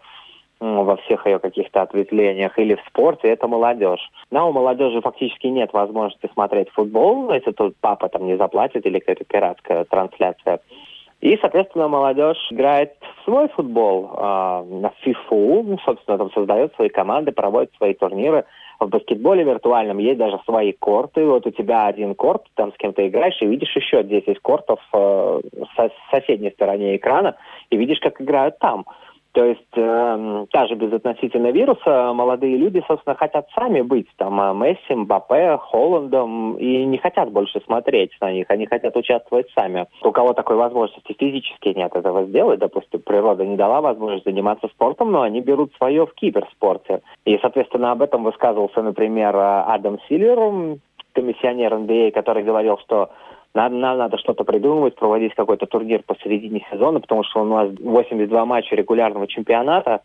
во 0.60 0.96
всех 0.98 1.26
ее 1.26 1.40
каких-то 1.40 1.82
ответвлениях 1.82 2.56
или 2.56 2.76
в 2.76 2.80
спорте, 2.88 3.28
это 3.28 3.48
молодежь. 3.48 4.10
Но 4.30 4.48
у 4.48 4.52
молодежи 4.52 5.00
фактически 5.00 5.48
нет 5.48 5.72
возможности 5.72 6.30
смотреть 6.32 6.68
футбол, 6.70 7.32
если 7.32 7.50
тут 7.50 7.74
папа 7.80 8.08
там 8.08 8.26
не 8.26 8.36
заплатит 8.36 8.86
или 8.86 9.00
какая-то 9.00 9.24
пиратская 9.24 9.84
трансляция. 9.84 10.60
И, 11.20 11.36
соответственно, 11.40 11.88
молодежь 11.88 12.38
играет 12.50 12.92
в 13.00 13.24
свой 13.24 13.48
футбол, 13.48 14.10
э, 14.12 14.18
на 14.18 14.92
FIFA, 15.04 15.62
ну, 15.64 15.78
собственно, 15.84 16.16
там 16.16 16.30
создает 16.30 16.74
свои 16.74 16.88
команды, 16.88 17.32
проводит 17.32 17.74
свои 17.76 17.94
турниры. 17.94 18.44
В 18.78 18.88
баскетболе 18.88 19.42
виртуальном 19.42 19.98
есть 19.98 20.18
даже 20.18 20.38
свои 20.44 20.72
корты. 20.72 21.26
Вот 21.26 21.44
у 21.44 21.50
тебя 21.50 21.86
один 21.86 22.14
корт, 22.14 22.44
там 22.54 22.72
с 22.72 22.76
кем 22.76 22.92
то 22.92 23.06
играешь, 23.06 23.42
и 23.42 23.46
видишь 23.46 23.74
еще 23.74 24.04
10 24.04 24.38
кортов 24.38 24.78
э, 24.92 25.40
с 25.76 25.90
соседней 26.12 26.52
стороне 26.52 26.96
экрана, 26.96 27.36
и 27.70 27.76
видишь, 27.76 27.98
как 27.98 28.20
играют 28.20 28.60
там. 28.60 28.86
То 29.32 29.44
есть 29.44 29.76
э, 29.76 30.46
даже 30.52 30.74
без 30.74 30.92
относительно 30.92 31.48
вируса 31.48 32.12
молодые 32.14 32.56
люди, 32.56 32.82
собственно, 32.88 33.14
хотят 33.14 33.46
сами 33.54 33.82
быть 33.82 34.08
там 34.16 34.40
э, 34.40 34.54
Месси, 34.54 34.94
Мбаппе, 34.94 35.58
Холландом 35.58 36.56
и 36.56 36.84
не 36.86 36.98
хотят 36.98 37.30
больше 37.30 37.60
смотреть 37.60 38.12
на 38.20 38.32
них, 38.32 38.46
они 38.48 38.66
хотят 38.66 38.96
участвовать 38.96 39.50
сами. 39.54 39.86
У 40.02 40.12
кого 40.12 40.32
такой 40.32 40.56
возможности 40.56 41.14
физически 41.18 41.68
нет 41.68 41.94
этого 41.94 42.24
сделать, 42.24 42.58
допустим, 42.58 43.00
природа 43.00 43.44
не 43.44 43.56
дала 43.56 43.80
возможность 43.80 44.24
заниматься 44.24 44.68
спортом, 44.68 45.12
но 45.12 45.22
они 45.22 45.40
берут 45.40 45.72
свое 45.76 46.06
в 46.06 46.14
киберспорте. 46.14 47.02
И, 47.24 47.38
соответственно, 47.42 47.92
об 47.92 48.02
этом 48.02 48.24
высказывался, 48.24 48.82
например, 48.82 49.36
Адам 49.36 49.98
Сильвер, 50.08 50.78
комиссионер 51.12 51.76
НБА, 51.78 52.12
который 52.12 52.42
говорил, 52.44 52.78
что 52.78 53.10
нам, 53.58 53.80
нам 53.80 53.98
надо 53.98 54.18
что-то 54.18 54.44
придумывать, 54.44 54.94
проводить 54.94 55.34
какой-то 55.34 55.66
турнир 55.66 56.02
посередине 56.06 56.64
сезона, 56.70 57.00
потому 57.00 57.24
что 57.24 57.42
у 57.42 57.44
нас 57.44 57.70
82 57.80 58.44
матча 58.44 58.76
регулярного 58.76 59.26
чемпионата, 59.26 60.02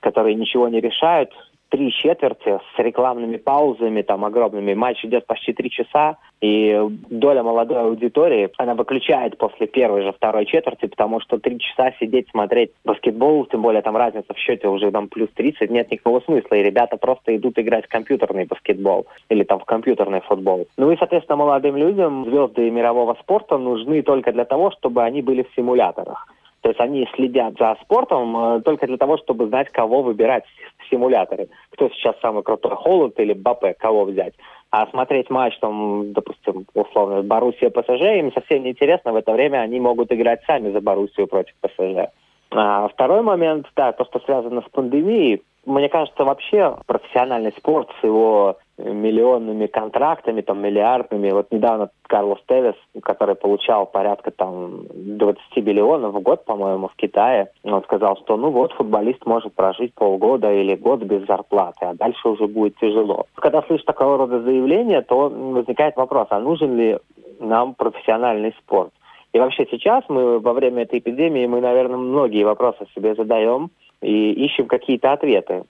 которые 0.00 0.34
ничего 0.34 0.68
не 0.68 0.80
решают 0.80 1.30
три 1.68 1.92
четверти 1.92 2.58
с 2.74 2.78
рекламными 2.78 3.36
паузами, 3.36 4.02
там 4.02 4.24
огромными. 4.24 4.74
Матч 4.74 5.04
идет 5.04 5.26
почти 5.26 5.52
три 5.52 5.70
часа, 5.70 6.16
и 6.40 6.78
доля 7.10 7.42
молодой 7.42 7.80
аудитории, 7.80 8.50
она 8.58 8.74
выключает 8.74 9.38
после 9.38 9.66
первой 9.66 10.02
же 10.02 10.12
второй 10.12 10.46
четверти, 10.46 10.86
потому 10.86 11.20
что 11.20 11.38
три 11.38 11.58
часа 11.58 11.92
сидеть, 11.98 12.28
смотреть 12.30 12.70
баскетбол, 12.84 13.46
тем 13.46 13.62
более 13.62 13.82
там 13.82 13.96
разница 13.96 14.32
в 14.34 14.38
счете 14.38 14.68
уже 14.68 14.90
там 14.90 15.08
плюс 15.08 15.28
30, 15.34 15.70
нет 15.70 15.90
никакого 15.90 16.20
смысла, 16.20 16.54
и 16.54 16.62
ребята 16.62 16.96
просто 16.96 17.36
идут 17.36 17.58
играть 17.58 17.86
в 17.86 17.88
компьютерный 17.88 18.44
баскетбол 18.44 19.06
или 19.28 19.44
там 19.44 19.58
в 19.58 19.64
компьютерный 19.64 20.20
футбол. 20.20 20.66
Ну 20.76 20.90
и, 20.90 20.96
соответственно, 20.96 21.36
молодым 21.36 21.76
людям 21.76 22.24
звезды 22.24 22.70
мирового 22.70 23.14
спорта 23.20 23.58
нужны 23.58 24.02
только 24.02 24.32
для 24.32 24.44
того, 24.44 24.70
чтобы 24.70 25.02
они 25.02 25.22
были 25.22 25.42
в 25.42 25.54
симуляторах. 25.54 26.28
То 26.66 26.70
есть 26.70 26.80
они 26.80 27.08
следят 27.14 27.54
за 27.60 27.76
спортом 27.80 28.36
э, 28.36 28.60
только 28.62 28.88
для 28.88 28.96
того, 28.96 29.18
чтобы 29.18 29.46
знать, 29.46 29.70
кого 29.70 30.02
выбирать 30.02 30.42
в 30.78 30.90
симуляторе. 30.90 31.46
Кто 31.70 31.88
сейчас 31.90 32.16
самый 32.20 32.42
крутой, 32.42 32.74
Холланд 32.74 33.20
или 33.20 33.34
Бапе, 33.34 33.76
кого 33.78 34.04
взять. 34.04 34.34
А 34.72 34.88
смотреть 34.88 35.30
матч, 35.30 35.56
там, 35.60 36.12
допустим, 36.12 36.66
условно, 36.74 37.22
Боруссия 37.22 37.70
ПСЖ, 37.70 38.18
им 38.18 38.32
совсем 38.32 38.64
не 38.64 38.70
интересно. 38.70 39.12
В 39.12 39.16
это 39.16 39.30
время 39.30 39.58
они 39.58 39.78
могут 39.78 40.10
играть 40.10 40.40
сами 40.44 40.72
за 40.72 40.80
Боруссию 40.80 41.28
против 41.28 41.54
ПСЖ. 41.60 42.10
А 42.50 42.88
второй 42.88 43.22
момент, 43.22 43.68
да, 43.76 43.92
то, 43.92 44.04
что 44.04 44.18
связано 44.18 44.62
с 44.62 44.68
пандемией. 44.72 45.44
Мне 45.66 45.88
кажется, 45.88 46.24
вообще 46.24 46.78
профессиональный 46.88 47.52
спорт 47.52 47.90
с 48.00 48.04
его 48.04 48.56
миллионными 48.78 49.66
контрактами, 49.66 50.42
там, 50.42 50.60
миллиардными. 50.60 51.30
Вот 51.30 51.50
недавно 51.50 51.90
Карлос 52.02 52.38
Тевес, 52.46 52.74
который 53.02 53.34
получал 53.34 53.86
порядка 53.86 54.30
там 54.30 54.84
20 54.94 55.40
миллионов 55.56 56.14
в 56.14 56.20
год, 56.20 56.44
по-моему, 56.44 56.88
в 56.88 56.96
Китае, 56.96 57.48
он 57.64 57.82
сказал, 57.84 58.16
что 58.18 58.36
ну 58.36 58.50
вот 58.50 58.72
футболист 58.72 59.24
может 59.24 59.54
прожить 59.54 59.94
полгода 59.94 60.52
или 60.52 60.74
год 60.76 61.02
без 61.02 61.26
зарплаты, 61.26 61.86
а 61.86 61.94
дальше 61.94 62.28
уже 62.28 62.46
будет 62.46 62.76
тяжело. 62.76 63.26
Когда 63.34 63.62
слышишь 63.62 63.86
такого 63.86 64.18
рода 64.18 64.40
заявления, 64.42 65.02
то 65.02 65.28
возникает 65.28 65.96
вопрос, 65.96 66.26
а 66.30 66.38
нужен 66.38 66.76
ли 66.76 66.98
нам 67.40 67.74
профессиональный 67.74 68.54
спорт? 68.60 68.92
И 69.32 69.38
вообще 69.38 69.66
сейчас 69.70 70.04
мы 70.08 70.38
во 70.38 70.52
время 70.52 70.84
этой 70.84 70.98
эпидемии, 70.98 71.46
мы, 71.46 71.60
наверное, 71.60 71.98
многие 71.98 72.44
вопросы 72.44 72.86
себе 72.94 73.14
задаем 73.14 73.70
и 74.00 74.32
ищем 74.32 74.66
какие-то 74.66 75.12
ответы. 75.12 75.64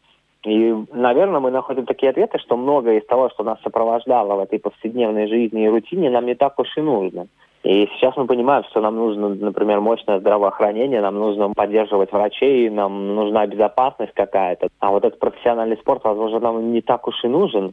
И, 0.46 0.72
наверное, 0.92 1.40
мы 1.40 1.50
находим 1.50 1.86
такие 1.86 2.10
ответы, 2.10 2.38
что 2.38 2.56
многое 2.56 3.00
из 3.00 3.06
того, 3.06 3.30
что 3.30 3.42
нас 3.42 3.58
сопровождало 3.64 4.36
в 4.36 4.40
этой 4.40 4.60
повседневной 4.60 5.26
жизни 5.26 5.64
и 5.64 5.68
рутине, 5.68 6.08
нам 6.08 6.24
не 6.24 6.36
так 6.36 6.56
уж 6.60 6.68
и 6.76 6.80
нужно. 6.80 7.26
И 7.64 7.88
сейчас 7.92 8.16
мы 8.16 8.26
понимаем, 8.26 8.62
что 8.70 8.80
нам 8.80 8.94
нужно, 8.94 9.30
например, 9.30 9.80
мощное 9.80 10.20
здравоохранение, 10.20 11.00
нам 11.00 11.16
нужно 11.16 11.52
поддерживать 11.52 12.12
врачей, 12.12 12.70
нам 12.70 13.16
нужна 13.16 13.44
безопасность 13.48 14.12
какая-то. 14.14 14.68
А 14.78 14.92
вот 14.92 15.04
этот 15.04 15.18
профессиональный 15.18 15.78
спорт, 15.78 16.04
возможно, 16.04 16.38
нам 16.38 16.72
не 16.72 16.80
так 16.80 17.08
уж 17.08 17.24
и 17.24 17.28
нужен. 17.28 17.72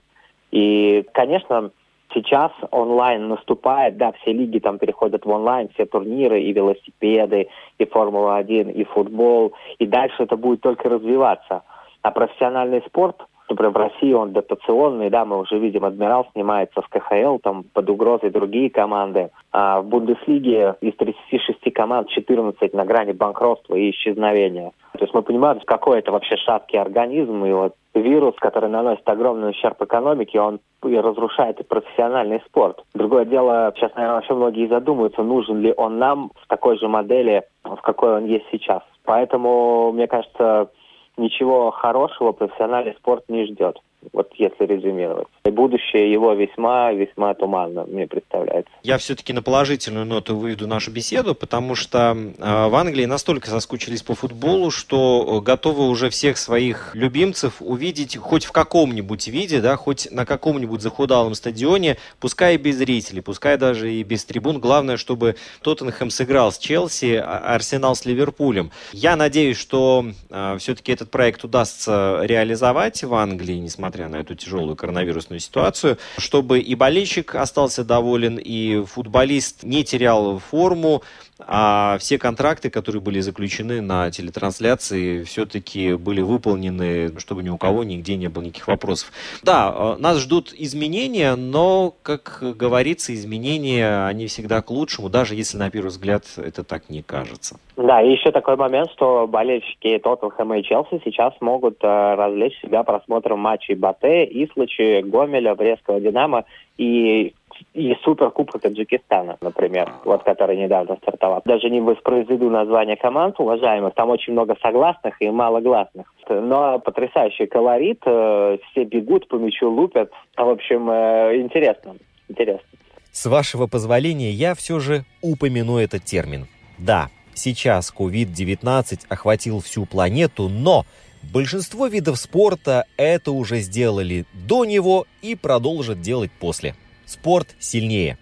И, 0.49 1.05
конечно, 1.13 1.69
сейчас 2.11 2.51
онлайн 2.71 3.27
наступает, 3.27 3.97
да, 3.97 4.13
все 4.13 4.33
лиги 4.33 4.57
там 4.57 4.79
переходят 4.79 5.25
в 5.25 5.29
онлайн, 5.29 5.69
все 5.75 5.85
турниры, 5.85 6.41
и 6.41 6.51
велосипеды, 6.51 7.49
и 7.77 7.85
Формула-1, 7.85 8.71
и 8.71 8.83
футбол, 8.85 9.53
и 9.77 9.85
дальше 9.85 10.23
это 10.23 10.37
будет 10.37 10.61
только 10.61 10.89
развиваться. 10.89 11.61
А 12.03 12.11
профессиональный 12.11 12.83
спорт, 12.87 13.17
Например, 13.49 13.71
в 13.71 13.77
России 13.77 14.13
он 14.13 14.31
дотационный, 14.31 15.09
да, 15.09 15.25
мы 15.25 15.37
уже 15.39 15.59
видим, 15.59 15.85
Адмирал 15.85 16.27
снимается 16.33 16.81
с 16.81 16.87
КХЛ, 16.87 17.37
там 17.37 17.65
под 17.73 17.89
угрозой 17.89 18.29
другие 18.29 18.69
команды. 18.69 19.29
А 19.51 19.81
в 19.81 19.85
Бундеслиге 19.85 20.75
из 20.81 20.95
36 20.95 21.73
команд 21.73 22.09
14 22.09 22.73
на 22.73 22.85
грани 22.85 23.11
банкротства 23.11 23.75
и 23.75 23.91
исчезновения. 23.91 24.71
То 24.93 25.01
есть 25.01 25.13
мы 25.13 25.21
понимаем, 25.23 25.59
какой 25.65 25.99
это 25.99 26.11
вообще 26.11 26.37
шаткий 26.37 26.79
организм, 26.79 27.43
и 27.45 27.51
вот 27.51 27.75
вирус, 27.93 28.35
который 28.37 28.69
наносит 28.69 29.07
огромный 29.07 29.51
ущерб 29.51 29.81
экономике, 29.81 30.39
он 30.39 30.59
и 30.83 30.97
разрушает 30.97 31.59
и 31.59 31.63
профессиональный 31.63 32.41
спорт. 32.47 32.83
Другое 32.93 33.25
дело, 33.25 33.73
сейчас, 33.75 33.93
наверное, 33.95 34.15
вообще 34.15 34.33
многие 34.33 34.67
задумаются, 34.67 35.21
нужен 35.21 35.59
ли 35.59 35.73
он 35.75 35.99
нам 35.99 36.31
в 36.41 36.47
такой 36.47 36.77
же 36.79 36.87
модели, 36.87 37.43
в 37.63 37.81
какой 37.81 38.17
он 38.17 38.25
есть 38.25 38.45
сейчас. 38.51 38.81
Поэтому, 39.05 39.91
мне 39.91 40.07
кажется, 40.07 40.69
ничего 41.17 41.71
хорошего 41.71 42.31
профессиональный 42.31 42.93
спорт 42.95 43.23
не 43.29 43.45
ждет 43.45 43.77
вот 44.11 44.31
если 44.35 44.65
резюмировать. 44.65 45.27
Будущее 45.45 46.09
его 46.09 46.33
весьма-весьма 46.33 47.33
туманно, 47.33 47.85
мне 47.85 48.07
представляется. 48.07 48.71
Я 48.81 48.97
все-таки 48.97 49.33
на 49.33 49.41
положительную 49.41 50.05
ноту 50.05 50.37
выведу 50.37 50.67
нашу 50.67 50.89
беседу, 50.89 51.35
потому 51.35 51.75
что 51.75 52.15
э, 52.15 52.67
в 52.67 52.73
Англии 52.75 53.03
настолько 53.03 53.49
соскучились 53.49 54.03
по 54.03 54.15
футболу, 54.15 54.71
что 54.71 55.41
готовы 55.41 55.89
уже 55.89 56.09
всех 56.09 56.37
своих 56.37 56.91
любимцев 56.95 57.55
увидеть 57.59 58.15
хоть 58.15 58.45
в 58.45 58.53
каком-нибудь 58.53 59.27
виде, 59.27 59.59
да, 59.59 59.75
хоть 59.75 60.09
на 60.11 60.25
каком-нибудь 60.25 60.81
захудалом 60.81 61.35
стадионе, 61.35 61.97
пускай 62.21 62.55
и 62.55 62.57
без 62.57 62.77
зрителей, 62.77 63.21
пускай 63.21 63.57
даже 63.57 63.91
и 63.91 64.01
без 64.03 64.23
трибун. 64.23 64.59
Главное, 64.61 64.95
чтобы 64.95 65.35
Тоттенхэм 65.61 66.09
сыграл 66.09 66.53
с 66.53 66.57
Челси, 66.57 67.15
а 67.15 67.53
Арсенал 67.53 67.97
с 67.97 68.05
Ливерпулем. 68.05 68.71
Я 68.93 69.17
надеюсь, 69.17 69.57
что 69.57 70.05
э, 70.29 70.55
все-таки 70.59 70.93
этот 70.93 71.11
проект 71.11 71.43
удастся 71.43 72.21
реализовать 72.23 73.03
в 73.03 73.13
Англии, 73.13 73.55
несмотря 73.55 74.07
на 74.07 74.15
эту 74.15 74.35
тяжелую 74.35 74.77
коронавирусную 74.77 75.32
ситуацию, 75.39 75.97
чтобы 76.17 76.59
и 76.59 76.75
болельщик 76.75 77.35
остался 77.35 77.83
доволен, 77.83 78.37
и 78.37 78.83
футболист 78.85 79.63
не 79.63 79.83
терял 79.83 80.39
форму, 80.39 81.03
а 81.47 81.97
все 81.99 82.17
контракты, 82.17 82.69
которые 82.69 83.01
были 83.01 83.19
заключены 83.19 83.81
на 83.81 84.11
телетрансляции, 84.11 85.23
все-таки 85.23 85.93
были 85.93 86.21
выполнены, 86.21 87.17
чтобы 87.19 87.43
ни 87.43 87.49
у 87.49 87.57
кого 87.57 87.83
нигде 87.83 88.15
не 88.15 88.27
было 88.27 88.43
никаких 88.43 88.67
вопросов. 88.67 89.11
Да, 89.43 89.73
э, 89.75 90.01
нас 90.01 90.19
ждут 90.19 90.53
изменения, 90.57 91.35
но, 91.35 91.93
как 92.01 92.39
говорится, 92.57 93.13
изменения, 93.13 94.05
они 94.05 94.27
всегда 94.27 94.61
к 94.61 94.69
лучшему, 94.71 95.09
даже 95.09 95.35
если 95.35 95.57
на 95.57 95.69
первый 95.69 95.89
взгляд 95.89 96.23
это 96.37 96.63
так 96.63 96.89
не 96.89 97.01
кажется. 97.01 97.57
Да, 97.75 98.01
и 98.01 98.11
еще 98.11 98.31
такой 98.31 98.55
момент, 98.55 98.91
что 98.91 99.27
болельщики 99.27 99.97
Тоттенхэма 99.97 100.59
и 100.59 100.63
Челси 100.63 101.01
сейчас 101.03 101.33
могут 101.41 101.83
э, 101.83 101.87
развлечь 101.87 102.59
себя 102.61 102.83
просмотром 102.83 103.39
матчей 103.39 103.75
Батэ, 103.75 104.25
Ислачи, 104.25 105.01
Гомеля, 105.01 105.55
Брестского 105.55 105.99
Динамо 105.99 106.45
и 106.77 107.33
и 107.73 107.95
Суперкубка 108.03 108.59
Таджикистана, 108.59 109.37
например, 109.41 109.91
вот 110.05 110.23
который 110.23 110.57
недавно 110.57 110.97
стартовал. 110.97 111.41
Даже 111.45 111.69
не 111.69 111.81
воспроизведу 111.81 112.49
название 112.49 112.95
команд 112.95 113.39
уважаемых, 113.39 113.93
там 113.93 114.09
очень 114.09 114.33
много 114.33 114.55
согласных 114.61 115.21
и 115.21 115.29
малогласных. 115.29 116.07
Но 116.29 116.79
потрясающий 116.79 117.47
колорит, 117.47 118.01
э, 118.05 118.57
все 118.71 118.83
бегут 118.83 119.27
по 119.27 119.35
мячу, 119.35 119.69
лупят. 119.69 120.11
В 120.37 120.49
общем, 120.49 120.89
э, 120.89 121.37
интересно, 121.41 121.95
интересно. 122.29 122.67
С 123.11 123.25
вашего 123.25 123.67
позволения 123.67 124.31
я 124.31 124.55
все 124.55 124.79
же 124.79 125.05
упомяну 125.21 125.77
этот 125.77 126.03
термин. 126.03 126.47
Да, 126.79 127.09
сейчас 127.35 127.93
COVID-19 127.95 129.05
охватил 129.09 129.59
всю 129.59 129.85
планету, 129.85 130.49
но 130.49 130.85
большинство 131.31 131.87
видов 131.87 132.17
спорта 132.17 132.85
это 132.97 133.31
уже 133.31 133.59
сделали 133.59 134.25
до 134.33 134.65
него 134.65 135.05
и 135.21 135.35
продолжат 135.35 136.01
делать 136.01 136.31
после. 136.39 136.75
Спорт 137.05 137.55
сильнее. 137.59 138.17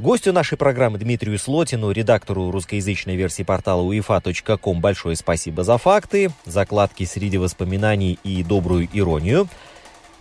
Гостю 0.00 0.32
нашей 0.32 0.56
программы 0.56 0.98
Дмитрию 0.98 1.38
Слотину, 1.38 1.90
редактору 1.90 2.50
русскоязычной 2.50 3.16
версии 3.16 3.42
портала 3.42 3.82
uefa.com 3.82 4.80
большое 4.80 5.14
спасибо 5.14 5.62
за 5.62 5.76
факты, 5.76 6.30
закладки 6.46 7.04
среди 7.04 7.36
воспоминаний 7.36 8.18
и 8.24 8.42
добрую 8.42 8.88
иронию. 8.94 9.46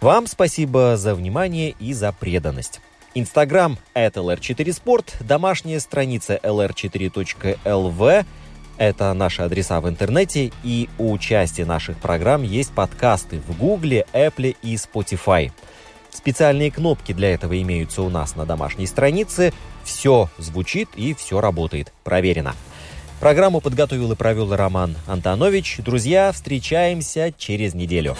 Вам 0.01 0.27
спасибо 0.27 0.97
за 0.97 1.15
внимание 1.15 1.75
и 1.79 1.93
за 1.93 2.11
преданность. 2.11 2.81
Инстаграм 3.15 3.77
это 3.93 4.19
lr4sport, 4.19 5.23
домашняя 5.25 5.79
страница 5.79 6.37
lr4.lv– 6.43 8.25
это 8.77 9.13
наши 9.13 9.41
адреса 9.43 9.79
в 9.79 9.87
интернете, 9.87 10.51
и 10.63 10.89
у 10.97 11.17
части 11.17 11.61
наших 11.61 11.97
программ 11.99 12.43
есть 12.43 12.73
подкасты 12.73 13.39
в 13.39 13.57
Гугле, 13.57 14.05
Apple 14.11 14.57
и 14.61 14.75
Spotify– 14.75 15.53
Специальные 16.11 16.71
кнопки 16.71 17.13
для 17.13 17.33
этого 17.33 17.61
имеются 17.61 18.01
у 18.01 18.09
нас 18.09 18.35
на 18.35 18.45
домашней 18.45 18.87
странице. 18.87 19.53
Все 19.83 20.29
звучит 20.37 20.89
и 20.95 21.13
все 21.13 21.41
работает. 21.41 21.93
Проверено. 22.03 22.55
Программу 23.19 23.59
подготовил 23.59 24.11
и 24.13 24.15
провел 24.15 24.55
Роман 24.55 24.95
Антонович. 25.05 25.77
Друзья, 25.79 26.31
встречаемся 26.31 27.33
через 27.37 27.73
неделю. 27.73 28.15